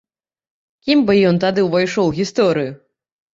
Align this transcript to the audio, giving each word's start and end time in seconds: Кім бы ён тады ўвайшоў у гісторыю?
Кім 0.87 1.03
бы 1.09 1.15
ён 1.33 1.37
тады 1.43 1.67
ўвайшоў 1.67 2.09
у 2.13 2.15
гісторыю? 2.21 2.73